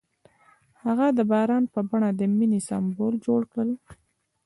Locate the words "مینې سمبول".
2.37-3.13